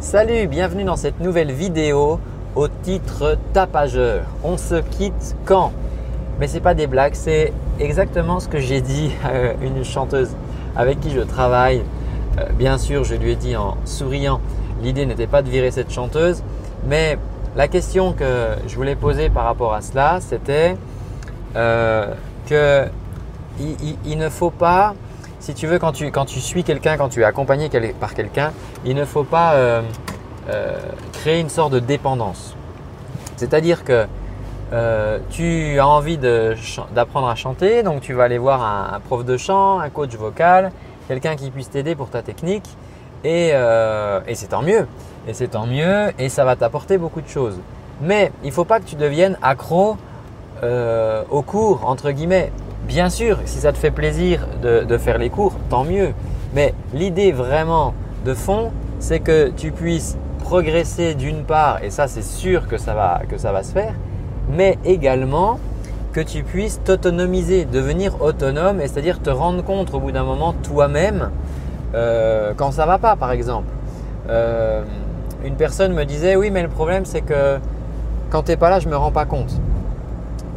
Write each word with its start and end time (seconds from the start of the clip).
Salut, 0.00 0.46
bienvenue 0.46 0.84
dans 0.84 0.94
cette 0.94 1.18
nouvelle 1.18 1.50
vidéo 1.50 2.20
au 2.54 2.68
titre 2.68 3.36
tapageur. 3.52 4.22
On 4.44 4.56
se 4.56 4.76
quitte 4.76 5.34
quand? 5.44 5.72
Mais 6.38 6.46
ce 6.46 6.54
n'est 6.54 6.60
pas 6.60 6.74
des 6.74 6.86
blagues, 6.86 7.14
c'est 7.14 7.52
exactement 7.80 8.38
ce 8.38 8.46
que 8.46 8.60
j'ai 8.60 8.80
dit 8.80 9.10
à 9.24 9.54
une 9.60 9.84
chanteuse 9.84 10.30
avec 10.76 11.00
qui 11.00 11.10
je 11.10 11.18
travaille. 11.18 11.82
Euh, 12.38 12.44
bien 12.56 12.78
sûr, 12.78 13.02
je 13.02 13.16
lui 13.16 13.32
ai 13.32 13.34
dit 13.34 13.56
en 13.56 13.76
souriant, 13.84 14.40
l'idée 14.84 15.04
n'était 15.04 15.26
pas 15.26 15.42
de 15.42 15.50
virer 15.50 15.72
cette 15.72 15.90
chanteuse, 15.90 16.44
mais 16.86 17.18
la 17.56 17.66
question 17.66 18.12
que 18.12 18.50
je 18.68 18.76
voulais 18.76 18.94
poser 18.94 19.30
par 19.30 19.46
rapport 19.46 19.74
à 19.74 19.80
cela, 19.80 20.20
c'était 20.20 20.76
euh, 21.56 22.14
que 22.48 22.84
il, 24.04 24.16
ne 24.16 24.28
faut 24.28 24.50
pas 24.50 24.94
si 25.40 25.54
tu 25.54 25.66
veux, 25.66 25.78
quand 25.78 25.92
tu, 25.92 26.40
suis 26.40 26.64
quelqu'un, 26.64 26.96
quand 26.96 27.08
tu 27.08 27.20
es 27.20 27.24
accompagné 27.24 27.70
par 28.00 28.14
quelqu'un, 28.14 28.52
il 28.84 28.94
ne 28.94 29.04
faut 29.04 29.24
pas 29.24 29.54
euh, 29.54 29.82
euh, 30.50 30.78
créer 31.12 31.40
une 31.40 31.48
sorte 31.48 31.72
de 31.72 31.78
dépendance. 31.78 32.56
C'est-à-dire 33.36 33.84
que 33.84 34.06
euh, 34.72 35.18
tu 35.30 35.78
as 35.78 35.86
envie 35.86 36.18
d'apprendre 36.18 37.28
à 37.28 37.34
chanter, 37.36 37.82
donc 37.82 38.00
tu 38.00 38.14
vas 38.14 38.24
aller 38.24 38.38
voir 38.38 38.62
un, 38.62 39.00
prof 39.00 39.24
de 39.24 39.36
chant, 39.36 39.78
un 39.78 39.88
coach 39.90 40.14
vocal, 40.16 40.72
quelqu'un 41.06 41.36
qui 41.36 41.50
puisse 41.50 41.70
t'aider 41.70 41.94
pour 41.94 42.10
ta 42.10 42.22
technique, 42.22 42.68
et, 43.24 43.48
et 43.48 44.34
c'est 44.34 44.48
tant 44.48 44.62
mieux. 44.62 44.86
Et 45.26 45.34
c'est 45.34 45.48
tant 45.48 45.66
mieux, 45.66 46.12
et 46.18 46.28
ça 46.28 46.44
va 46.44 46.56
t'apporter 46.56 46.98
beaucoup 46.98 47.20
de 47.20 47.28
choses. 47.28 47.58
Mais 48.00 48.32
il 48.42 48.48
ne 48.48 48.52
faut 48.52 48.64
pas 48.64 48.80
que 48.80 48.84
tu 48.84 48.96
deviennes 48.96 49.38
accro 49.42 49.96
au 50.62 51.42
cours, 51.42 51.86
entre 51.86 52.10
guillemets. 52.10 52.50
Bien 52.88 53.10
sûr, 53.10 53.40
si 53.44 53.58
ça 53.58 53.72
te 53.72 53.76
fait 53.76 53.90
plaisir 53.90 54.48
de, 54.62 54.96
faire 54.96 55.18
les 55.18 55.28
cours, 55.28 55.52
tant 55.68 55.84
mieux. 55.84 56.14
Mais 56.54 56.72
l'idée 56.94 57.32
vraiment 57.32 57.92
de 58.24 58.32
fond, 58.32 58.72
c'est 58.98 59.20
que 59.20 59.50
tu 59.50 59.72
puisses 59.72 60.16
progresser 60.38 61.14
d'une 61.14 61.44
part, 61.44 61.84
et 61.84 61.90
ça 61.90 62.08
c'est 62.08 62.24
sûr 62.24 62.66
que 62.66 62.78
ça, 62.78 62.94
va, 62.94 63.62
se 63.62 63.72
faire, 63.72 63.92
mais 64.50 64.78
également 64.86 65.60
que 66.14 66.22
tu 66.22 66.42
puisses 66.42 66.80
t'autonomiser, 66.82 67.66
devenir 67.66 68.22
autonome, 68.22 68.80
et 68.80 68.88
c'est-à-dire 68.88 69.20
te 69.20 69.28
rendre 69.28 69.62
compte 69.62 69.92
au 69.92 70.00
bout 70.00 70.10
d'un 70.10 70.24
moment 70.24 70.54
toi-même 70.54 71.30
euh, 71.94 72.54
quand 72.56 72.72
ça 72.72 72.86
va 72.86 72.96
pas, 72.96 73.16
par 73.16 73.32
exemple. 73.32 73.68
Euh, 74.30 74.82
une 75.44 75.56
personne 75.56 75.92
me 75.92 76.04
disait 76.04 76.36
oui, 76.36 76.50
mais 76.50 76.62
le 76.62 76.70
problème 76.70 77.04
c'est 77.04 77.20
que 77.20 77.58
quand 78.30 78.44
tu 78.44 78.52
n'es 78.52 78.56
pas 78.56 78.70
là, 78.70 78.80
je 78.80 78.86
ne 78.86 78.92
me 78.92 78.96
rends 78.96 79.12
pas 79.12 79.26
compte. 79.26 79.52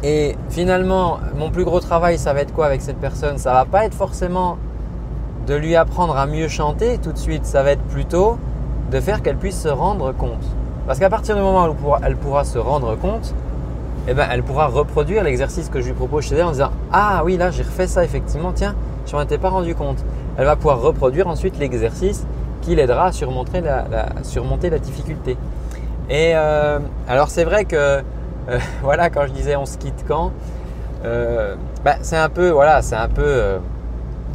Et 0.02 0.36
finalement, 0.50 1.18
mon 1.36 1.50
plus 1.50 1.64
gros 1.64 1.80
travail, 1.80 2.18
ça 2.18 2.32
va 2.32 2.40
être 2.40 2.52
quoi 2.52 2.66
avec 2.66 2.80
cette 2.80 2.98
personne? 2.98 3.38
Ça 3.38 3.52
va 3.52 3.64
pas 3.64 3.84
être 3.84 3.94
forcément 3.94 4.58
de 5.46 5.54
lui 5.54 5.76
apprendre 5.76 6.16
à 6.16 6.26
mieux 6.26 6.48
chanter 6.48 6.98
tout 6.98 7.12
de 7.12 7.18
suite. 7.18 7.46
Ça 7.46 7.62
va 7.62 7.72
être 7.72 7.82
plutôt 7.82 8.36
de 8.90 9.00
faire 9.00 9.22
qu'elle 9.22 9.36
puisse 9.36 9.60
se 9.60 9.68
rendre 9.68 10.12
compte. 10.12 10.44
Parce 10.86 10.98
qu'à 10.98 11.08
partir 11.08 11.36
du 11.36 11.40
moment 11.40 11.68
où 11.68 11.94
elle 12.04 12.16
pourra, 12.16 12.44
se 12.44 12.58
rendre 12.58 12.96
compte, 12.96 13.32
eh 14.08 14.14
ben, 14.14 14.26
elle 14.30 14.42
pourra 14.42 14.66
reproduire 14.66 15.22
l'exercice 15.22 15.68
que 15.68 15.80
je 15.80 15.86
lui 15.86 15.92
propose 15.92 16.24
chez 16.24 16.34
elle 16.34 16.44
en 16.44 16.50
disant 16.50 16.72
Ah 16.92 17.22
oui, 17.24 17.36
là 17.36 17.52
j'ai 17.52 17.62
refait 17.62 17.86
ça 17.86 18.02
effectivement, 18.02 18.52
tiens, 18.52 18.74
je 19.06 19.14
m'en 19.14 19.22
étais 19.22 19.38
pas 19.38 19.50
rendu 19.50 19.76
compte. 19.76 20.04
Elle 20.36 20.46
va 20.46 20.56
pouvoir 20.56 20.80
reproduire 20.80 21.28
ensuite 21.28 21.58
l'exercice 21.58 22.26
qui 22.62 22.74
l'aidera 22.74 23.06
à 23.06 23.12
surmonter 23.12 23.60
la, 23.60 24.78
difficulté. 24.78 25.36
Et 26.10 26.32
euh, 26.34 26.80
alors 27.08 27.28
c'est 27.28 27.44
vrai 27.44 27.64
que 27.64 28.02
euh, 28.48 28.58
voilà, 28.82 29.10
quand 29.10 29.26
je 29.26 29.32
disais 29.32 29.56
on 29.56 29.66
se 29.66 29.78
quitte 29.78 30.04
quand, 30.06 30.32
euh, 31.04 31.56
bah, 31.84 31.96
c'est 32.02 32.16
un 32.16 32.28
peu, 32.28 32.50
voilà, 32.50 32.82
c'est 32.82 32.96
un 32.96 33.08
peu, 33.08 33.22
euh, 33.24 33.58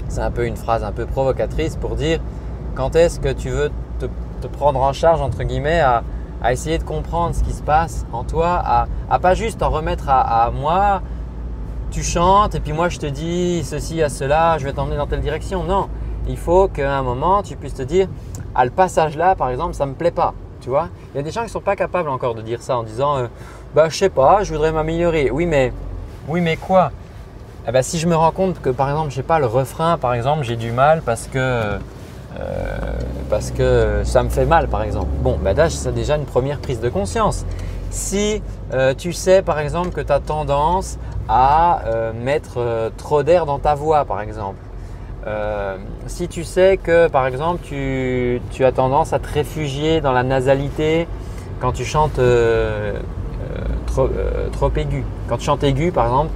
c'est 0.09 0.21
un 0.21 0.31
peu 0.31 0.45
une 0.45 0.57
phrase 0.57 0.83
un 0.83 0.91
peu 0.91 1.05
provocatrice 1.05 1.75
pour 1.75 1.95
dire 1.95 2.19
quand 2.75 2.95
est-ce 2.95 3.19
que 3.19 3.31
tu 3.31 3.49
veux 3.49 3.71
te, 3.99 4.47
prendre 4.47 4.79
en 4.79 4.93
charge 4.93 5.19
entre 5.19 5.43
guillemets 5.43 5.81
à, 5.81 6.03
essayer 6.49 6.77
de 6.77 6.83
comprendre 6.83 7.35
ce 7.35 7.43
qui 7.43 7.51
se 7.51 7.63
passe 7.63 8.05
en 8.13 8.23
toi, 8.23 8.87
à, 9.09 9.19
pas 9.19 9.33
juste 9.33 9.61
en 9.61 9.69
remettre 9.69 10.05
à, 10.07 10.51
moi. 10.51 11.01
Tu 11.89 12.03
chantes 12.03 12.53
et 12.53 12.59
puis 12.59 12.73
moi 12.73 12.89
je 12.89 12.99
te 12.99 13.05
dis 13.05 13.63
ceci 13.63 14.01
à 14.03 14.09
cela, 14.09 14.57
je 14.57 14.65
vais 14.65 14.73
t'emmener 14.73 14.97
dans 14.97 15.07
telle 15.07 15.21
direction. 15.21 15.63
Non, 15.63 15.87
il 16.27 16.37
faut 16.37 16.67
qu'à 16.67 16.97
un 16.97 17.01
moment 17.01 17.43
tu 17.43 17.55
puisses 17.55 17.73
te 17.73 17.81
dire, 17.81 18.07
à 18.55 18.65
le 18.65 18.71
passage 18.71 19.17
là 19.17 19.35
par 19.35 19.49
exemple, 19.49 19.73
ça 19.73 19.85
me 19.85 19.93
plaît 19.93 20.11
pas. 20.11 20.33
Tu 20.61 20.69
vois, 20.69 20.89
il 21.13 21.17
y 21.17 21.19
a 21.19 21.23
des 21.23 21.31
gens 21.31 21.43
qui 21.43 21.49
sont 21.49 21.61
pas 21.61 21.75
capables 21.75 22.09
encore 22.09 22.35
de 22.35 22.41
dire 22.41 22.61
ça 22.61 22.77
en 22.77 22.83
disant 22.83 23.27
bah, 23.75 23.89
je 23.89 23.97
sais 23.97 24.09
pas, 24.09 24.43
je 24.43 24.53
voudrais 24.53 24.71
m'améliorer. 24.71 25.29
Oui, 25.31 25.45
mais, 25.45 25.73
oui, 26.27 26.41
mais 26.41 26.57
quoi? 26.57 26.91
Eh 27.67 27.71
ben, 27.71 27.81
Si 27.81 27.99
je 27.99 28.07
me 28.07 28.15
rends 28.15 28.31
compte 28.31 28.61
que 28.61 28.69
par 28.69 28.89
exemple, 28.89 29.09
je 29.11 29.15
sais 29.15 29.23
pas, 29.23 29.39
le 29.39 29.45
refrain, 29.45 29.97
par 29.97 30.13
exemple, 30.13 30.43
j'ai 30.43 30.55
du 30.55 30.71
mal 30.71 31.01
parce 31.01 31.27
que, 31.27 31.37
euh, 31.37 31.77
parce 33.29 33.51
que 33.51 34.01
ça 34.05 34.23
me 34.23 34.29
fait 34.29 34.45
mal, 34.45 34.67
par 34.67 34.83
exemple. 34.83 35.09
Bon, 35.21 35.37
bah, 35.43 35.53
là, 35.53 35.69
c'est 35.69 35.93
déjà 35.93 36.15
une 36.15 36.25
première 36.25 36.59
prise 36.59 36.79
de 36.79 36.89
conscience. 36.89 37.45
Si 37.89 38.41
euh, 38.73 38.93
tu 38.93 39.11
sais, 39.13 39.41
par 39.41 39.59
exemple, 39.59 39.89
que 39.89 40.01
tu 40.01 40.11
as 40.11 40.19
tendance 40.19 40.97
à 41.27 41.81
euh, 41.87 42.13
mettre 42.13 42.91
trop 42.95 43.23
d'air 43.23 43.45
dans 43.45 43.59
ta 43.59 43.75
voix, 43.75 44.05
par 44.05 44.21
exemple. 44.21 44.57
si 46.07 46.29
tu 46.29 46.45
sais 46.45 46.77
que, 46.77 47.09
par 47.09 47.27
exemple, 47.27 47.59
tu, 47.63 48.41
tu, 48.51 48.63
as 48.63 48.71
tendance 48.71 49.11
à 49.11 49.19
te 49.19 49.27
réfugier 49.27 49.99
dans 49.99 50.13
la 50.13 50.23
nasalité 50.23 51.05
quand 51.59 51.73
tu 51.73 51.83
chantes 51.83 52.19
trop, 54.51 54.71
aigu. 54.75 55.03
Quand 55.27 55.37
tu 55.37 55.45
chantes 55.45 55.63
aigu, 55.63 55.91
par 55.91 56.05
exemple, 56.05 56.31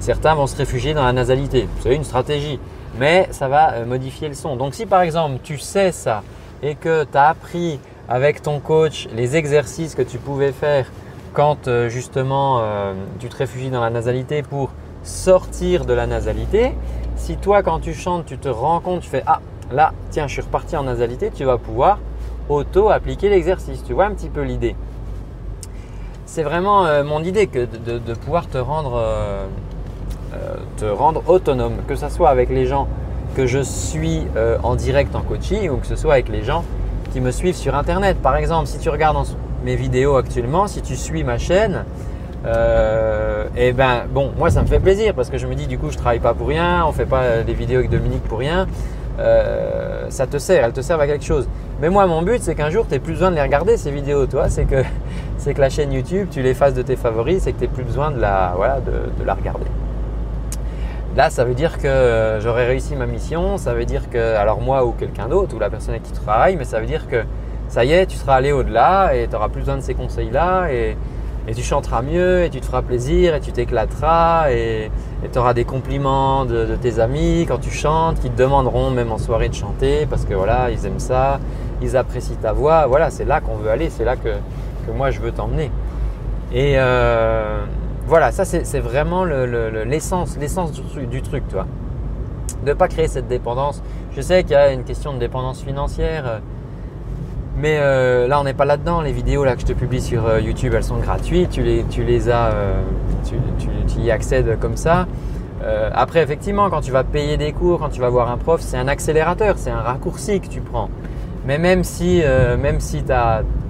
certains 0.00 0.34
vont 0.34 0.46
se 0.46 0.56
réfugier 0.56 0.94
dans 0.94 1.04
la 1.04 1.12
nasalité. 1.12 1.68
C'est 1.80 1.94
une 1.94 2.04
stratégie, 2.04 2.58
mais 2.98 3.28
ça 3.30 3.48
va 3.48 3.72
euh, 3.72 3.86
modifier 3.86 4.28
le 4.28 4.34
son. 4.34 4.56
Donc 4.56 4.74
si 4.74 4.86
par 4.86 5.02
exemple 5.02 5.38
tu 5.42 5.58
sais 5.58 5.92
ça 5.92 6.22
et 6.62 6.74
que 6.74 7.04
tu 7.04 7.16
as 7.16 7.28
appris 7.28 7.78
avec 8.08 8.42
ton 8.42 8.60
coach 8.60 9.08
les 9.14 9.36
exercices 9.36 9.94
que 9.94 10.02
tu 10.02 10.18
pouvais 10.18 10.52
faire 10.52 10.90
quand 11.32 11.68
euh, 11.68 11.88
justement 11.88 12.62
tu 13.18 13.28
te 13.28 13.36
réfugies 13.36 13.70
dans 13.70 13.80
la 13.80 13.90
nasalité 13.90 14.42
pour 14.42 14.70
sortir 15.02 15.84
de 15.84 15.92
la 15.92 16.06
nasalité, 16.06 16.72
si 17.16 17.36
toi 17.36 17.62
quand 17.62 17.80
tu 17.80 17.92
chantes 17.92 18.26
tu 18.26 18.38
te 18.38 18.48
rends 18.48 18.80
compte, 18.80 19.00
tu 19.00 19.08
fais 19.08 19.22
ah 19.26 19.40
là 19.72 19.92
tiens 20.10 20.26
je 20.26 20.34
suis 20.34 20.42
reparti 20.42 20.76
en 20.76 20.84
nasalité, 20.84 21.30
tu 21.34 21.44
vas 21.44 21.58
pouvoir 21.58 21.98
auto-appliquer 22.48 23.28
l'exercice. 23.28 23.82
Tu 23.84 23.92
vois 23.92 24.06
un 24.06 24.14
petit 24.14 24.28
peu 24.28 24.42
l'idée? 24.42 24.76
C'est 26.34 26.42
vraiment 26.42 26.84
euh, 26.84 27.04
mon 27.04 27.22
idée 27.22 27.46
que 27.46 27.60
de, 27.60 28.14
pouvoir 28.14 28.48
te 28.48 28.58
rendre, 28.58 28.96
euh, 28.96 29.46
euh, 30.34 30.56
te 30.76 30.84
rendre 30.84 31.22
autonome, 31.28 31.76
que 31.86 31.94
ce 31.94 32.08
soit 32.08 32.28
avec 32.28 32.48
les 32.48 32.66
gens 32.66 32.88
que 33.36 33.46
je 33.46 33.60
suis 33.60 34.26
en 34.62 34.74
direct 34.76 35.14
en 35.14 35.20
coaching 35.20 35.68
ou 35.70 35.76
que 35.76 35.86
ce 35.86 35.96
soit 35.96 36.14
avec 36.14 36.28
les 36.28 36.42
gens 36.42 36.64
qui 37.12 37.20
me 37.20 37.30
suivent 37.30 37.56
sur 37.56 37.74
Internet. 37.74 38.16
Par 38.20 38.36
exemple, 38.36 38.66
si 38.66 38.78
tu 38.78 38.88
regardes 38.88 39.16
mes 39.64 39.76
vidéos 39.76 40.16
actuellement, 40.16 40.66
si 40.66 40.82
tu 40.82 40.94
suis 40.94 41.24
ma 41.24 41.38
chaîne, 41.38 41.84
et 42.44 43.68
eh 43.68 43.72
ben 43.72 44.02
bon, 44.08 44.30
moi 44.36 44.50
ça 44.50 44.62
me 44.62 44.66
fait 44.66 44.78
plaisir 44.78 45.14
parce 45.14 45.30
que 45.30 45.38
je 45.38 45.46
me 45.46 45.54
dis 45.54 45.66
du 45.66 45.78
coup 45.78 45.90
je 45.90 45.96
travaille 45.96 46.20
pas 46.20 46.34
pour 46.34 46.48
rien, 46.48 46.84
on 46.86 46.92
fait 46.92 47.06
pas 47.06 47.42
des 47.42 47.54
vidéos 47.54 47.78
avec 47.78 47.90
Dominique 47.90 48.22
pour 48.24 48.38
rien. 48.38 48.66
ça 50.10 50.26
te 50.26 50.38
sert, 50.38 50.64
elles 50.64 50.72
te 50.72 50.80
servent 50.80 51.00
à 51.00 51.06
quelque 51.06 51.24
chose. 51.24 51.48
Mais 51.80 51.90
moi, 51.90 52.06
mon 52.06 52.22
but, 52.22 52.40
c'est 52.40 52.54
qu'un 52.54 52.70
jour, 52.70 52.86
tu 52.86 52.92
n'aies 52.92 53.00
plus 53.00 53.14
besoin 53.14 53.30
de 53.30 53.36
les 53.36 53.42
regarder, 53.42 53.76
ces 53.76 53.90
vidéos. 53.90 54.26
Toi, 54.26 54.48
c'est 54.48 54.64
que, 54.64 54.76
c'est 55.44 55.52
que 55.52 55.60
la 55.60 55.68
chaîne 55.68 55.92
YouTube, 55.92 56.28
tu 56.30 56.40
l'effaces 56.40 56.72
de 56.72 56.80
tes 56.80 56.96
favoris, 56.96 57.42
c'est 57.42 57.52
que 57.52 57.58
tu 57.58 57.64
n'aies 57.64 57.70
plus 57.70 57.84
besoin 57.84 58.10
de 58.10 58.18
la, 58.18 58.54
voilà, 58.56 58.80
de, 58.80 59.22
la 59.22 59.34
regarder. 59.34 59.66
Là, 61.16 61.28
ça 61.28 61.44
veut 61.44 61.52
dire 61.52 61.76
que 61.76 62.38
j'aurais 62.40 62.66
réussi 62.66 62.96
ma 62.96 63.04
mission. 63.04 63.58
Ça 63.58 63.74
veut 63.74 63.84
dire 63.84 64.08
que, 64.08 64.36
alors 64.36 64.62
moi 64.62 64.86
ou 64.86 64.92
quelqu'un 64.92 65.28
d'autre, 65.28 65.54
ou 65.54 65.58
la 65.58 65.68
personne 65.68 65.90
avec 65.90 66.04
qui 66.04 66.12
tu 66.12 66.20
travailles, 66.20 66.56
mais 66.56 66.64
ça 66.64 66.80
veut 66.80 66.86
dire 66.86 67.06
que 67.08 67.24
ça 67.68 67.84
y 67.84 67.92
est, 67.92 68.06
tu 68.06 68.16
seras 68.16 68.36
allé 68.36 68.52
au-delà 68.52 69.14
et 69.14 69.26
tu 69.26 69.32
n'auras 69.34 69.50
plus 69.50 69.60
besoin 69.60 69.76
de 69.76 69.82
ces 69.82 69.92
conseils-là. 69.92 70.72
Et, 70.72 70.96
et, 71.46 71.54
tu 71.54 71.62
chanteras 71.62 72.00
mieux 72.00 72.44
et 72.44 72.48
tu 72.48 72.60
te 72.60 72.64
feras 72.64 72.80
plaisir 72.80 73.34
et 73.34 73.40
tu 73.40 73.52
t'éclateras 73.52 74.50
et 74.50 74.90
tu 75.30 75.38
auras 75.38 75.52
des 75.52 75.66
compliments 75.66 76.46
de, 76.46 76.64
de, 76.64 76.74
tes 76.74 77.00
amis 77.00 77.44
quand 77.46 77.58
tu 77.58 77.70
chantes 77.70 78.18
qui 78.18 78.30
te 78.30 78.38
demanderont 78.38 78.90
même 78.90 79.12
en 79.12 79.18
soirée 79.18 79.50
de 79.50 79.54
chanter 79.54 80.06
parce 80.08 80.24
que 80.24 80.32
voilà, 80.32 80.70
ils 80.70 80.86
aiment 80.86 80.98
ça 80.98 81.38
ils 81.82 81.96
apprécient 81.96 82.36
ta 82.40 82.52
voix. 82.52 82.86
Voilà, 82.86 83.10
c'est 83.10 83.24
là 83.24 83.40
qu'on 83.40 83.56
veut 83.56 83.70
aller, 83.70 83.90
c'est 83.90 84.04
là 84.04 84.16
que, 84.16 84.30
moi 84.90 85.10
je 85.10 85.20
veux 85.20 85.32
t'emmener. 85.32 85.70
Et 86.52 86.74
euh, 86.76 87.64
voilà, 88.06 88.32
ça 88.32 88.44
c'est 88.44 88.80
vraiment 88.80 89.24
l'essence 89.24 90.36
l'essence 90.38 90.72
du, 90.72 91.06
du, 91.06 91.22
truc, 91.22 91.46
toi. 91.48 91.66
De 92.64 92.70
ne 92.70 92.74
pas 92.74 92.88
créer 92.88 93.08
cette 93.08 93.28
dépendance. 93.28 93.82
Je 94.14 94.20
sais 94.20 94.42
qu'il 94.42 94.52
y 94.52 94.56
a 94.56 94.72
une 94.72 94.84
question 94.84 95.12
de 95.12 95.18
dépendance 95.18 95.62
financière, 95.62 96.40
mais 97.56 97.78
euh, 97.80 98.28
là 98.28 98.40
on 98.40 98.44
n'est 98.44 98.54
pas 98.54 98.64
là-dedans. 98.64 99.00
Les 99.00 99.12
vidéos 99.12 99.44
là 99.44 99.54
que 99.54 99.62
je 99.62 99.66
te 99.66 99.72
publie 99.72 100.00
sur 100.00 100.26
euh, 100.26 100.40
YouTube, 100.40 100.74
elles 100.74 100.84
sont 100.84 100.98
gratuites. 100.98 101.50
Tu 101.50 101.62
les, 101.62 101.84
tu 101.84 102.04
les 102.04 102.30
as, 102.30 102.52
tu, 103.26 103.36
tu, 103.86 104.00
y 104.00 104.10
accèdes 104.10 104.58
comme 104.60 104.76
ça. 104.76 105.06
après, 105.92 106.22
effectivement, 106.22 106.68
quand 106.68 106.82
tu 106.82 106.92
vas 106.92 107.04
payer 107.04 107.36
des 107.36 107.52
cours, 107.52 107.78
quand 107.78 107.88
tu 107.88 108.00
vas 108.00 108.10
voir 108.10 108.30
un 108.30 108.36
prof, 108.36 108.60
c'est 108.60 108.76
un 108.76 108.88
accélérateur, 108.88 109.54
c'est 109.56 109.70
un 109.70 109.80
raccourci 109.80 110.40
que 110.40 110.48
tu 110.48 110.60
prends. 110.60 110.90
Mais 111.46 111.58
même 111.58 111.84
si, 111.84 112.22
euh, 112.22 112.56
même 112.56 112.80
si 112.80 113.02
tu 113.02 113.12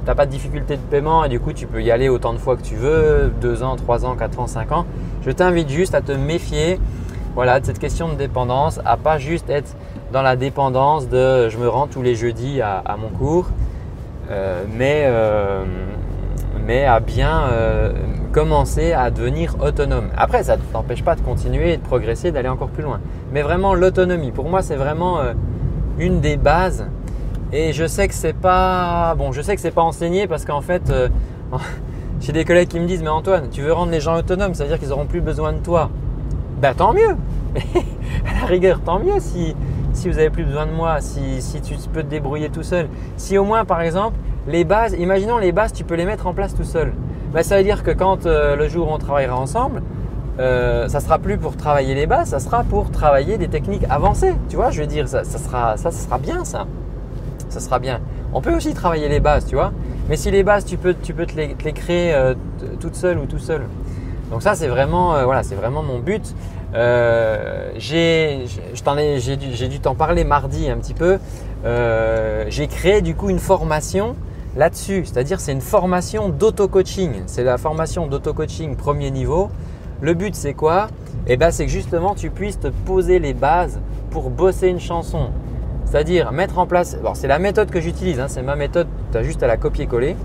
n'as 0.06 0.14
pas 0.14 0.26
de 0.26 0.30
difficulté 0.30 0.76
de 0.76 0.82
paiement 0.82 1.24
et 1.24 1.28
du 1.28 1.40
coup 1.40 1.52
tu 1.52 1.66
peux 1.66 1.82
y 1.82 1.90
aller 1.90 2.08
autant 2.08 2.32
de 2.32 2.38
fois 2.38 2.56
que 2.56 2.62
tu 2.62 2.74
veux, 2.74 3.32
2 3.40 3.62
ans, 3.62 3.76
3 3.76 4.06
ans, 4.06 4.16
4 4.16 4.40
ans, 4.40 4.46
5 4.46 4.72
ans, 4.72 4.86
je 5.24 5.30
t'invite 5.30 5.68
juste 5.68 5.94
à 5.94 6.00
te 6.00 6.12
méfier 6.12 6.78
voilà, 7.34 7.58
de 7.58 7.66
cette 7.66 7.78
question 7.78 8.08
de 8.08 8.14
dépendance, 8.14 8.80
à 8.84 8.96
pas 8.96 9.18
juste 9.18 9.50
être 9.50 9.76
dans 10.12 10.22
la 10.22 10.36
dépendance 10.36 11.08
de 11.08 11.48
je 11.48 11.58
me 11.58 11.68
rends 11.68 11.88
tous 11.88 12.02
les 12.02 12.14
jeudis 12.14 12.60
à, 12.60 12.96
mon 12.96 13.08
cours. 13.08 13.48
mais, 14.78 15.10
mais 16.64 16.84
à 16.84 17.00
bien 17.00 17.48
commencer 18.32 18.92
à 18.92 19.10
devenir 19.10 19.56
autonome. 19.60 20.10
Après, 20.16 20.44
ça 20.44 20.56
ne 20.56 20.62
t'empêche 20.62 21.02
pas 21.02 21.16
de 21.16 21.22
continuer, 21.22 21.76
de 21.76 21.82
progresser, 21.82 22.30
d'aller 22.30 22.48
encore 22.48 22.68
plus 22.68 22.84
loin. 22.84 23.00
Mais 23.32 23.42
vraiment, 23.42 23.74
l'autonomie, 23.74 24.30
pour 24.30 24.48
moi, 24.48 24.62
c'est 24.62 24.76
vraiment 24.76 25.18
une 25.98 26.20
des 26.20 26.36
bases. 26.36 26.86
Et 27.52 27.72
je 27.72 27.86
sais 27.86 28.08
que 28.08 28.14
c'est 28.14 28.32
pas 28.32 29.14
bon, 29.16 29.32
je 29.32 29.40
sais 29.40 29.54
que 29.54 29.60
c'est 29.60 29.70
pas 29.70 29.82
enseigné 29.82 30.26
parce 30.26 30.44
qu'en 30.44 30.60
fait, 30.60 30.92
j'ai 32.20 32.32
des 32.32 32.44
collègues 32.44 32.68
qui 32.68 32.80
me 32.80 32.86
disent 32.86 33.02
mais 33.02 33.08
Antoine, 33.08 33.48
tu 33.50 33.62
veux 33.62 33.72
rendre 33.72 33.92
les 33.92 34.00
gens 34.00 34.16
autonomes, 34.16 34.54
ça 34.54 34.64
veut 34.64 34.70
dire 34.70 34.78
qu'ils 34.78 34.92
auront 34.92 35.06
plus 35.06 35.20
besoin 35.20 35.52
de 35.52 35.58
toi. 35.58 35.90
Bah 36.60 36.74
tant 36.74 36.92
mieux. 36.92 37.16
à 38.26 38.40
la 38.40 38.46
rigueur, 38.46 38.80
tant 38.80 38.98
mieux 38.98 39.20
si 39.20 39.54
si 39.94 40.08
vous 40.08 40.18
avez 40.18 40.30
plus 40.30 40.44
besoin 40.44 40.66
de 40.66 40.72
moi, 40.72 41.00
si, 41.00 41.40
si 41.40 41.60
tu 41.60 41.74
peux 41.92 42.02
te 42.02 42.08
débrouiller 42.08 42.50
tout 42.50 42.62
seul. 42.62 42.88
Si 43.16 43.38
au 43.38 43.44
moins 43.44 43.64
par 43.64 43.80
exemple 43.80 44.16
les 44.46 44.64
bases, 44.64 44.94
imaginons 44.98 45.38
les 45.38 45.52
bases, 45.52 45.72
tu 45.72 45.84
peux 45.84 45.94
les 45.94 46.04
mettre 46.04 46.26
en 46.26 46.34
place 46.34 46.54
tout 46.54 46.64
seul. 46.64 46.92
Bah, 47.32 47.42
ça 47.42 47.56
veut 47.56 47.64
dire 47.64 47.82
que 47.82 47.90
quand 47.90 48.26
euh, 48.26 48.56
le 48.56 48.68
jour 48.68 48.88
où 48.88 48.92
on 48.92 48.98
travaillera 48.98 49.36
ensemble, 49.36 49.82
euh, 50.38 50.88
ça 50.88 51.00
sera 51.00 51.18
plus 51.18 51.38
pour 51.38 51.56
travailler 51.56 51.94
les 51.94 52.06
bases, 52.06 52.30
ça 52.30 52.40
sera 52.40 52.64
pour 52.64 52.90
travailler 52.90 53.38
des 53.38 53.48
techniques 53.48 53.84
avancées. 53.88 54.34
Tu 54.48 54.56
vois, 54.56 54.70
je 54.70 54.80
veux 54.80 54.86
dire, 54.86 55.08
ça, 55.08 55.24
ça 55.24 55.38
sera, 55.38 55.76
ça, 55.76 55.90
ça 55.90 56.04
sera 56.04 56.18
bien 56.18 56.44
ça. 56.44 56.66
Ça 57.54 57.60
sera 57.60 57.78
bien. 57.78 58.00
On 58.32 58.40
peut 58.40 58.52
aussi 58.52 58.74
travailler 58.74 59.08
les 59.08 59.20
bases, 59.20 59.46
tu 59.46 59.54
vois. 59.54 59.72
Mais 60.08 60.16
si 60.16 60.28
les 60.32 60.42
bases, 60.42 60.64
tu 60.64 60.76
peux, 60.76 60.92
tu 60.92 61.14
peux 61.14 61.24
te, 61.24 61.36
les, 61.36 61.54
créer 61.54 62.12
euh, 62.12 62.34
toute 62.80 62.96
seule 62.96 63.16
ou 63.16 63.26
tout 63.26 63.38
seul. 63.38 63.62
Donc 64.32 64.42
ça, 64.42 64.56
c'est 64.56 64.66
vraiment, 64.66 65.14
euh, 65.14 65.24
voilà, 65.24 65.44
c'est 65.44 65.54
vraiment 65.54 65.84
mon 65.84 66.00
but. 66.00 66.34
Euh, 66.74 67.70
j'ai, 67.76 68.46
dû 69.68 69.78
t'en 69.78 69.94
parler 69.94 70.24
mardi 70.24 70.68
un 70.68 70.78
petit 70.78 70.94
peu. 70.94 71.20
j'ai 72.48 72.66
créé 72.66 73.02
du 73.02 73.14
coup 73.14 73.30
une 73.30 73.38
formation 73.38 74.16
là-dessus. 74.56 75.04
C'est-à-dire, 75.04 75.38
c'est 75.38 75.52
une 75.52 75.60
formation 75.60 76.30
d'auto-coaching. 76.30 77.22
C'est 77.26 77.44
la 77.44 77.56
formation 77.56 78.08
d'auto-coaching 78.08 78.74
premier 78.74 79.12
niveau. 79.12 79.48
Le 80.00 80.14
but, 80.14 80.34
c'est 80.34 80.54
quoi? 80.54 80.88
Eh 81.28 81.36
ben, 81.36 81.52
c'est 81.52 81.66
que 81.66 81.70
justement, 81.70 82.16
tu 82.16 82.30
puisses 82.30 82.58
te 82.58 82.66
poser 82.66 83.20
les 83.20 83.32
bases 83.32 83.78
pour 84.10 84.30
bosser 84.30 84.66
une 84.66 84.80
chanson. 84.80 85.30
C'est-à-dire 85.84 86.32
mettre 86.32 86.58
en 86.58 86.66
place, 86.66 86.96
c'est 87.14 87.28
la 87.28 87.38
méthode 87.38 87.70
que 87.70 87.80
j'utilise, 87.80 88.20
hein, 88.20 88.26
c'est 88.28 88.42
ma 88.42 88.56
méthode, 88.56 88.86
tu 89.12 89.18
as 89.18 89.22
juste 89.22 89.42
à 89.42 89.46
la 89.46 89.56
copier-coller. 89.56 90.16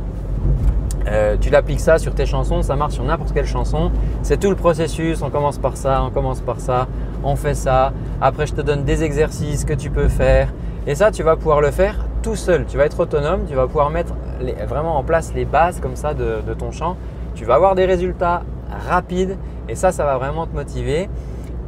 Euh, 1.07 1.37
tu 1.39 1.49
l'appliques 1.49 1.79
ça 1.79 1.97
sur 1.97 2.13
tes 2.13 2.25
chansons, 2.25 2.61
ça 2.61 2.75
marche 2.75 2.93
sur 2.93 3.03
n'importe 3.03 3.33
quelle 3.33 3.45
chanson. 3.45 3.91
C'est 4.21 4.39
tout 4.39 4.49
le 4.49 4.55
processus, 4.55 5.21
on 5.21 5.29
commence 5.29 5.57
par 5.57 5.77
ça, 5.77 6.03
on 6.03 6.11
commence 6.11 6.41
par 6.41 6.59
ça, 6.59 6.87
on 7.23 7.35
fait 7.35 7.55
ça. 7.55 7.93
Après, 8.21 8.45
je 8.45 8.53
te 8.53 8.61
donne 8.61 8.83
des 8.83 9.03
exercices 9.03 9.65
que 9.65 9.73
tu 9.73 9.89
peux 9.89 10.07
faire. 10.07 10.49
Et 10.87 10.95
ça, 10.95 11.11
tu 11.11 11.23
vas 11.23 11.35
pouvoir 11.35 11.61
le 11.61 11.71
faire 11.71 12.05
tout 12.21 12.35
seul. 12.35 12.65
Tu 12.65 12.77
vas 12.77 12.85
être 12.85 12.99
autonome, 12.99 13.41
tu 13.47 13.55
vas 13.55 13.65
pouvoir 13.65 13.89
mettre 13.89 14.13
vraiment 14.67 14.97
en 14.97 15.03
place 15.03 15.33
les 15.33 15.45
bases 15.45 15.79
comme 15.79 15.95
ça 15.95 16.13
de, 16.13 16.41
de 16.47 16.53
ton 16.53 16.71
chant. 16.71 16.95
Tu 17.35 17.45
vas 17.45 17.55
avoir 17.55 17.75
des 17.75 17.85
résultats 17.85 18.43
rapides 18.87 19.37
et 19.67 19.75
ça, 19.75 19.91
ça 19.91 20.03
va 20.03 20.17
vraiment 20.17 20.45
te 20.45 20.55
motiver. 20.55 21.09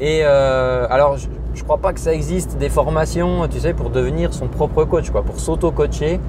Et 0.02 0.22
euh, 0.24 0.88
alors, 0.90 1.18
je 1.18 1.28
ne 1.28 1.64
crois 1.64 1.78
pas 1.78 1.94
que 1.94 2.00
ça 2.00 2.12
existe 2.12 2.58
des 2.58 2.70
formations, 2.70 3.48
tu 3.48 3.60
sais, 3.60 3.74
pour 3.74 3.92
devenir 3.92 4.34
son 4.34 4.48
propre 4.48 4.84
coach, 4.84 5.12
quoi, 5.12 5.22
pour 5.22 5.40
s'auto-coacher. 5.40 6.20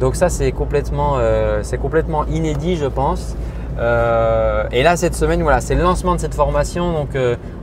Donc 0.00 0.16
ça, 0.16 0.30
c'est 0.30 0.50
complètement, 0.50 1.16
euh, 1.18 1.62
complètement 1.80 2.24
inédit, 2.24 2.76
je 2.76 2.86
pense. 2.86 3.36
Euh, 3.78 4.64
et 4.72 4.82
là, 4.82 4.96
cette 4.96 5.14
semaine, 5.14 5.42
voilà, 5.42 5.60
c'est 5.60 5.74
le 5.74 5.82
lancement 5.82 6.14
de 6.14 6.20
cette 6.20 6.34
formation, 6.34 6.92
donc 6.92 7.10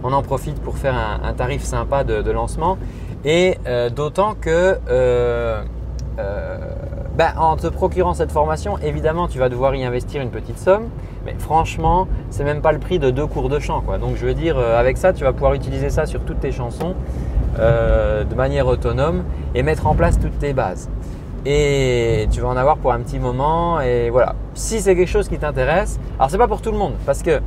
on 0.03 0.13
en 0.13 0.21
profite 0.21 0.61
pour 0.61 0.77
faire 0.77 0.95
un, 1.23 1.33
tarif 1.33 1.63
sympa 1.63 2.03
de, 2.03 2.31
lancement. 2.31 2.77
Et 3.25 3.57
d'autant 3.95 4.35
que 4.39 4.77
ben, 7.17 7.31
en 7.37 7.55
te 7.55 7.67
procurant 7.67 8.13
cette 8.13 8.31
formation, 8.31 8.77
évidemment, 8.79 9.29
tu 9.29 9.39
vas 9.39 9.47
devoir 9.47 9.73
y 9.75 9.85
investir 9.85 10.21
une 10.21 10.31
petite 10.31 10.57
somme. 10.59 10.89
Mais 11.25 11.35
franchement, 11.37 12.07
c'est 12.29 12.43
même 12.43 12.61
pas 12.61 12.73
le 12.73 12.79
prix 12.79 12.99
de 12.99 13.09
deux 13.09 13.25
cours 13.25 13.47
de 13.47 13.59
chant. 13.59 13.81
Quoi. 13.81 13.97
Donc 13.97 14.15
je 14.15 14.25
veux 14.25 14.33
dire, 14.33 14.57
euh, 14.57 14.79
avec 14.79 14.97
ça, 14.97 15.13
tu 15.13 15.23
vas 15.23 15.31
pouvoir 15.31 15.53
utiliser 15.53 15.89
ça 15.89 16.05
sur 16.05 16.21
toutes 16.21 16.39
tes 16.41 16.51
chansons 16.51 16.93
euh, 17.57 18.25
de 18.25 18.35
manière 18.35 18.67
autonome 18.67 19.23
et 19.55 19.63
mettre 19.63 19.87
en 19.87 19.95
place 19.95 20.19
toutes 20.19 20.37
tes 20.39 20.53
bases. 20.53 20.89
Et 21.45 22.27
tu 22.31 22.41
vas 22.41 22.49
en 22.49 22.57
avoir 22.57 22.77
pour 22.77 22.91
un 22.91 22.99
petit 22.99 23.19
moment. 23.19 23.79
Et 23.79 24.09
voilà. 24.09 24.35
Si 24.53 24.81
c'est 24.81 24.95
quelque 24.95 25.09
chose 25.09 25.29
qui 25.29 25.37
t'intéresse, 25.37 25.99
alors 26.19 26.29
c'est 26.29 26.37
pas 26.37 26.47
pour 26.47 26.61
tout 26.61 26.71
le 26.71 26.77
monde 26.77 26.93
parce 27.05 27.23
que 27.23 27.39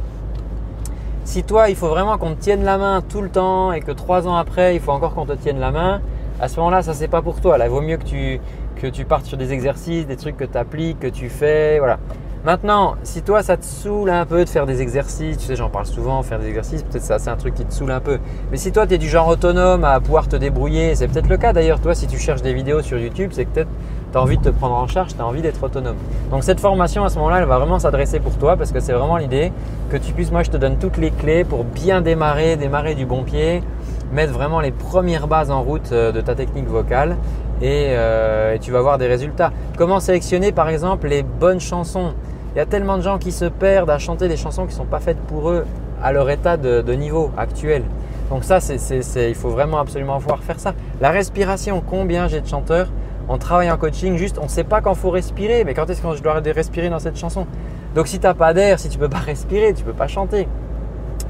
si 1.25 1.43
toi, 1.43 1.69
il 1.69 1.77
faut 1.77 1.89
vraiment 1.89 2.17
qu'on 2.17 2.35
te 2.35 2.41
tienne 2.41 2.65
la 2.65 2.79
main 2.79 3.03
tout 3.07 3.21
le 3.21 3.29
temps 3.29 3.73
et 3.73 3.81
que 3.81 3.93
trois 3.93 4.27
ans 4.27 4.37
après, 4.37 4.75
il 4.75 4.81
faut 4.81 4.93
encore 4.93 5.15
qu'on 5.15 5.27
te 5.27 5.35
tienne 5.35 5.61
la 5.61 5.71
main, 5.71 6.01
à 6.41 6.49
ce 6.49 6.57
moment-là, 6.59 6.83
ça 6.83 6.95
c'est 6.95 7.09
pas 7.09 7.21
pour 7.21 7.41
toi. 7.41 7.59
Là, 7.59 7.67
il 7.67 7.71
vaut 7.71 7.83
mieux 7.83 7.97
que 7.99 8.05
tu, 8.05 8.41
que 8.81 8.87
tu 8.87 9.05
partes 9.05 9.27
sur 9.27 9.37
des 9.37 9.53
exercices, 9.53 10.07
des 10.07 10.17
trucs 10.17 10.37
que 10.37 10.45
tu 10.45 10.57
appliques, 10.57 11.01
que 11.01 11.09
tu 11.09 11.29
fais, 11.29 11.79
voilà. 11.79 11.99
Maintenant, 12.45 12.95
si 13.03 13.23
toi 13.23 13.43
ça 13.43 13.57
te 13.57 13.65
saoule 13.65 14.11
un 14.11 14.25
peu 14.25 14.45
de 14.45 14.49
faire 14.49 14.65
des 14.65 14.81
exercices, 14.81 15.39
tu 15.39 15.45
sais, 15.45 15.57
j'en 15.57 15.69
parle 15.69 15.87
souvent, 15.87 16.23
faire 16.23 16.39
des 16.39 16.47
exercices, 16.47 16.85
peut-être 16.85 17.03
ça 17.03 17.19
c'est 17.19 17.31
un 17.31 17.37
truc 17.37 17.55
qui 17.55 17.65
te 17.65 17.75
saoule 17.75 17.91
un 17.91 18.01
peu. 18.01 18.19
Mais 18.53 18.57
si 18.57 18.71
toi 18.71 18.87
tu 18.87 18.95
es 18.95 18.99
du 18.99 19.09
genre 19.09 19.27
autonome 19.27 19.83
à 19.83 19.99
pouvoir 19.99 20.29
te 20.29 20.37
débrouiller, 20.37 20.95
c'est 20.95 21.09
peut-être 21.09 21.29
le 21.29 21.37
cas 21.37 21.53
d'ailleurs, 21.53 21.81
toi 21.81 21.97
si 21.97 22.07
tu 22.07 22.17
cherches 22.17 22.43
des 22.43 22.55
vidéos 22.55 22.81
sur 22.81 22.97
YouTube, 22.97 23.31
c'est 23.33 23.45
que 23.45 23.51
peut-être 23.51 23.71
tu 24.13 24.17
as 24.17 24.23
envie 24.23 24.39
de 24.39 24.43
te 24.45 24.49
prendre 24.51 24.77
en 24.77 24.87
charge, 24.87 25.15
tu 25.17 25.21
as 25.21 25.27
envie 25.27 25.43
d'être 25.43 25.63
autonome. 25.63 25.97
Donc 26.31 26.45
cette 26.45 26.61
formation 26.61 27.05
à 27.05 27.09
ce 27.09 27.17
moment-là, 27.17 27.41
elle 27.41 27.49
va 27.49 27.59
vraiment 27.59 27.81
s'adresser 27.81 28.21
pour 28.21 28.39
toi 28.39 28.57
parce 28.57 28.71
que 28.71 28.79
c'est 28.79 28.93
vraiment 28.93 29.17
l'idée 29.17 29.53
que 29.91 29.97
tu 29.97 30.13
puisses, 30.13 30.31
moi 30.31 30.45
je 30.45 30.51
te 30.51 30.57
donne 30.57 30.79
toutes 30.79 30.97
les 30.97 31.11
clés 31.11 31.43
pour 31.43 31.65
bien 31.65 32.03
démarrer, 32.03 32.57
démarrer 32.57 32.95
du 32.95 33.05
bon 33.05 33.25
pied, 33.25 33.65
mettre 34.13 34.33
vraiment 34.33 34.61
les 34.61 34.71
premières 34.71 35.27
bases 35.27 35.51
en 35.51 35.63
route 35.63 35.91
euh, 35.91 36.13
de 36.13 36.21
ta 36.21 36.37
technique 36.37 36.69
vocale 36.69 37.17
euh, 37.63 38.55
et, 38.55 38.59
tu 38.59 38.71
vas 38.71 38.81
voir 38.81 38.99
des 38.99 39.07
résultats. 39.07 39.53
Comment 39.77 40.01
sélectionner 40.01 40.53
par 40.53 40.69
exemple 40.69 41.09
les 41.09 41.23
bonnes 41.23 41.61
chansons? 41.61 42.13
Il 42.55 42.59
y 42.59 42.61
a 42.61 42.67
tellement 42.67 42.97
de 42.97 43.03
gens 43.03 43.19
qui 43.19 43.33
se 43.33 43.45
perdent 43.45 43.91
à 43.91 43.99
chanter 43.99 44.29
des 44.29 44.37
chansons 44.37 44.63
qui 44.63 44.73
ne 44.73 44.79
sont 44.79 44.87
pas 44.87 45.01
faites 45.01 45.19
pour 45.19 45.51
eux 45.51 45.65
à 46.03 46.13
leur 46.13 46.31
état 46.31 46.57
de, 46.57 46.93
niveau 46.93 47.31
actuel. 47.37 47.83
Donc 48.31 48.45
ça, 48.45 48.59
il 48.59 49.35
faut 49.35 49.49
vraiment 49.49 49.79
absolument 49.79 50.19
pouvoir 50.19 50.43
faire 50.43 50.61
ça. 50.61 50.75
La 51.01 51.11
respiration, 51.11 51.83
combien 51.85 52.29
j'ai 52.29 52.41
de 52.41 52.47
chanteurs? 52.47 52.89
On 53.29 53.37
travaille 53.37 53.71
en 53.71 53.77
coaching, 53.77 54.17
juste 54.17 54.39
on 54.39 54.45
ne 54.45 54.49
sait 54.49 54.65
pas 54.65 54.81
quand 54.81 54.95
faut 54.95 55.11
respirer, 55.11 55.65
mais 55.65 55.75
quand 55.75 55.89
est-ce 55.91 56.01
que 56.01 56.17
je 56.17 56.23
dois 56.23 56.41
respirer 56.41 56.89
dans 56.89 56.99
cette 56.99 57.19
chanson? 57.19 57.47
Donc 57.95 58.07
si 58.07 58.19
tu 58.19 58.27
n'as 58.27 58.35
pas 58.35 58.55
d'air, 58.55 58.79
si 58.79 58.89
tu 58.89 58.97
ne 58.97 59.03
peux 59.03 59.09
pas 59.09 59.19
respirer, 59.27 59.75
tu 59.75 59.83
ne 59.83 59.89
peux 59.89 59.97
pas 59.97 60.09
chanter. 60.09 60.49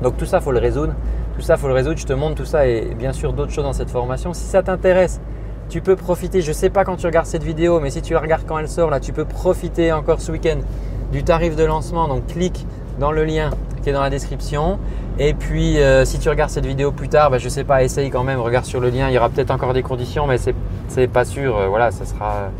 Donc 0.02 0.16
tout 0.16 0.26
ça, 0.26 0.40
faut 0.40 0.52
le 0.52 0.60
résoudre. 0.60 0.94
Tout 1.34 1.42
ça, 1.42 1.56
faut 1.56 1.68
le 1.68 1.74
résoudre. 1.74 1.98
Je 1.98 2.06
te 2.06 2.12
montre 2.12 2.36
tout 2.36 2.44
ça 2.44 2.66
et 2.66 2.94
bien 2.96 3.12
sûr 3.12 3.32
d'autres 3.32 3.52
choses 3.52 3.64
dans 3.64 3.72
cette 3.72 3.90
formation. 3.90 4.32
Si 4.32 4.44
ça 4.44 4.62
t'intéresse, 4.62 5.20
tu 5.68 5.80
peux 5.80 5.96
profiter, 5.96 6.40
je 6.40 6.48
ne 6.48 6.54
sais 6.54 6.70
pas 6.70 6.84
quand 6.84 6.96
tu 6.96 7.06
regardes 7.06 7.26
cette 7.26 7.42
vidéo, 7.42 7.80
mais 7.80 7.90
si 7.90 8.02
tu 8.02 8.14
la 8.14 8.20
regardes 8.20 8.44
quand 8.46 8.58
elle 8.58 8.68
sort, 8.68 8.90
là, 8.90 9.00
tu 9.00 9.12
peux 9.12 9.24
profiter 9.24 9.92
encore 9.92 10.20
ce 10.20 10.32
week-end 10.32 10.58
du 11.12 11.24
tarif 11.24 11.56
de 11.56 11.64
lancement. 11.64 12.08
Donc, 12.08 12.26
clique 12.26 12.66
dans 12.98 13.12
le 13.12 13.24
lien 13.24 13.50
qui 13.82 13.90
est 13.90 13.92
dans 13.92 14.02
la 14.02 14.10
description. 14.10 14.78
Et 15.18 15.34
puis, 15.34 15.78
euh, 15.78 16.04
si 16.04 16.18
tu 16.18 16.28
regardes 16.28 16.50
cette 16.50 16.66
vidéo 16.66 16.92
plus 16.92 17.08
tard, 17.08 17.30
bah, 17.30 17.38
je 17.38 17.44
ne 17.44 17.50
sais 17.50 17.64
pas, 17.64 17.82
essaye 17.82 18.10
quand 18.10 18.24
même, 18.24 18.40
regarde 18.40 18.64
sur 18.64 18.80
le 18.80 18.88
lien. 18.88 19.08
Il 19.08 19.14
y 19.14 19.18
aura 19.18 19.28
peut-être 19.28 19.50
encore 19.50 19.72
des 19.72 19.82
conditions, 19.82 20.26
mais 20.26 20.38
ce 20.38 20.50
n'est 20.96 21.08
pas 21.08 21.24
sûr. 21.24 21.56
Euh, 21.56 21.66
voilà, 21.68 21.90
ça 21.90 22.04
sera, 22.04 22.50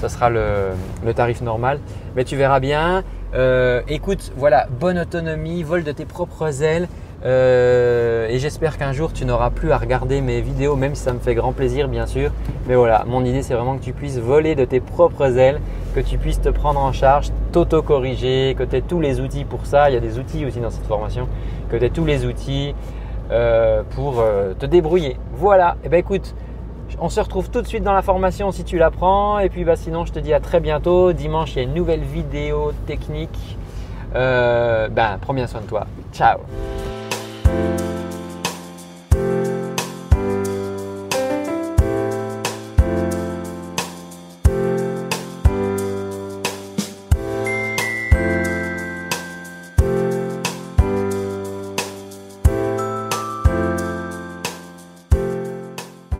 ça 0.00 0.08
sera 0.08 0.30
le, 0.30 0.72
tarif 1.14 1.40
normal. 1.40 1.80
Mais 2.16 2.24
tu 2.24 2.36
verras 2.36 2.60
bien. 2.60 3.02
Euh, 3.34 3.80
écoute, 3.88 4.32
voilà, 4.36 4.66
bonne 4.78 4.98
autonomie, 4.98 5.62
vol 5.62 5.84
de 5.84 5.92
tes 5.92 6.04
propres 6.04 6.62
ailes. 6.62 6.88
Euh, 7.24 8.26
et 8.28 8.38
j'espère 8.38 8.78
qu'un 8.78 8.92
jour 8.92 9.12
tu 9.12 9.24
n'auras 9.24 9.50
plus 9.50 9.70
à 9.70 9.78
regarder 9.78 10.20
mes 10.20 10.40
vidéos, 10.40 10.74
même 10.74 10.94
si 10.94 11.02
ça 11.02 11.12
me 11.12 11.20
fait 11.20 11.34
grand 11.34 11.52
plaisir 11.52 11.88
bien 11.88 12.06
sûr. 12.06 12.32
Mais 12.66 12.74
voilà, 12.74 13.04
mon 13.06 13.24
idée 13.24 13.42
c'est 13.42 13.54
vraiment 13.54 13.76
que 13.76 13.82
tu 13.82 13.92
puisses 13.92 14.18
voler 14.18 14.54
de 14.54 14.64
tes 14.64 14.80
propres 14.80 15.38
ailes, 15.38 15.60
que 15.94 16.00
tu 16.00 16.18
puisses 16.18 16.40
te 16.40 16.48
prendre 16.48 16.80
en 16.80 16.92
charge, 16.92 17.28
t'auto-corriger, 17.52 18.56
que 18.58 18.64
tu 18.64 18.76
aies 18.76 18.82
tous 18.82 19.00
les 19.00 19.20
outils 19.20 19.44
pour 19.44 19.66
ça. 19.66 19.90
Il 19.90 19.94
y 19.94 19.96
a 19.96 20.00
des 20.00 20.18
outils 20.18 20.44
aussi 20.44 20.58
dans 20.58 20.70
cette 20.70 20.86
formation, 20.86 21.28
que 21.70 21.76
tu 21.76 21.84
aies 21.84 21.90
tous 21.90 22.04
les 22.04 22.26
outils 22.26 22.74
euh, 23.30 23.82
pour 23.94 24.16
euh, 24.18 24.54
te 24.54 24.66
débrouiller. 24.66 25.16
Voilà, 25.34 25.76
et 25.82 25.86
eh 25.86 25.88
ben 25.88 25.98
écoute, 25.98 26.34
on 27.00 27.08
se 27.08 27.20
retrouve 27.20 27.50
tout 27.50 27.62
de 27.62 27.66
suite 27.66 27.84
dans 27.84 27.94
la 27.94 28.02
formation 28.02 28.50
si 28.50 28.64
tu 28.64 28.78
la 28.78 28.90
prends. 28.90 29.38
Et 29.38 29.48
puis 29.48 29.64
bah, 29.64 29.76
sinon, 29.76 30.04
je 30.06 30.12
te 30.12 30.18
dis 30.18 30.34
à 30.34 30.40
très 30.40 30.58
bientôt. 30.58 31.12
Dimanche, 31.12 31.54
il 31.54 31.58
y 31.58 31.60
a 31.60 31.62
une 31.62 31.74
nouvelle 31.74 32.02
vidéo 32.02 32.72
technique. 32.86 33.56
ben, 34.12 35.18
prends 35.20 35.34
bien 35.34 35.46
soin 35.46 35.60
de 35.60 35.66
toi. 35.66 35.86
Ciao 36.12 36.38